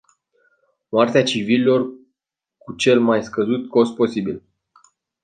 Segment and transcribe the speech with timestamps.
[0.89, 1.89] Moartea civililor
[2.57, 4.43] cu cel mai scăzut cost posibil.